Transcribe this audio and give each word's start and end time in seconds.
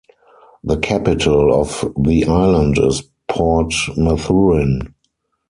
The 0.63 0.77
capital 0.79 1.53
of 1.53 1.87
the 1.95 2.25
island 2.25 2.79
is 2.79 3.03
Port 3.29 3.71
Mathurin. 3.95 4.95